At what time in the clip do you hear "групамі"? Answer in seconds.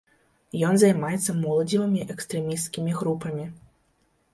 3.05-3.51